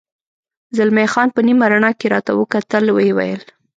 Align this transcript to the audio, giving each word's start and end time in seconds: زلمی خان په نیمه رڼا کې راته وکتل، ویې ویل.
زلمی 0.77 1.07
خان 1.13 1.27
په 1.35 1.41
نیمه 1.47 1.65
رڼا 1.73 1.91
کې 1.99 2.07
راته 2.13 2.31
وکتل، 2.35 2.83
ویې 2.95 3.11
ویل. 3.17 3.41